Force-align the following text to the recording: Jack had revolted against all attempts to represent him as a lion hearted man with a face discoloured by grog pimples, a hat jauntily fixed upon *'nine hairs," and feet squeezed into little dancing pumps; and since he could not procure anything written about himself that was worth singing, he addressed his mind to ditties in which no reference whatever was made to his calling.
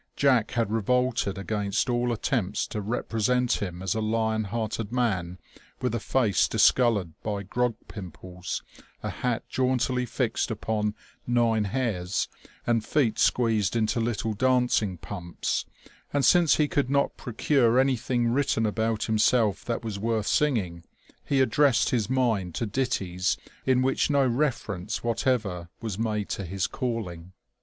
Jack 0.15 0.49
had 0.53 0.71
revolted 0.71 1.37
against 1.37 1.87
all 1.87 2.11
attempts 2.11 2.65
to 2.65 2.81
represent 2.81 3.61
him 3.61 3.83
as 3.83 3.93
a 3.93 4.01
lion 4.01 4.45
hearted 4.45 4.91
man 4.91 5.37
with 5.79 5.93
a 5.93 5.99
face 5.99 6.47
discoloured 6.47 7.13
by 7.21 7.43
grog 7.43 7.75
pimples, 7.87 8.63
a 9.03 9.11
hat 9.11 9.47
jauntily 9.47 10.07
fixed 10.07 10.49
upon 10.49 10.95
*'nine 11.27 11.65
hairs," 11.65 12.27
and 12.65 12.83
feet 12.83 13.19
squeezed 13.19 13.75
into 13.75 13.99
little 13.99 14.33
dancing 14.33 14.97
pumps; 14.97 15.67
and 16.11 16.25
since 16.25 16.55
he 16.55 16.67
could 16.67 16.89
not 16.89 17.15
procure 17.15 17.77
anything 17.79 18.29
written 18.33 18.65
about 18.65 19.03
himself 19.03 19.63
that 19.63 19.83
was 19.85 19.99
worth 19.99 20.25
singing, 20.25 20.83
he 21.23 21.41
addressed 21.41 21.91
his 21.91 22.09
mind 22.09 22.55
to 22.55 22.65
ditties 22.65 23.37
in 23.67 23.83
which 23.83 24.09
no 24.09 24.25
reference 24.25 25.03
whatever 25.03 25.69
was 25.79 25.99
made 25.99 26.27
to 26.27 26.43
his 26.43 26.65
calling. 26.65 27.33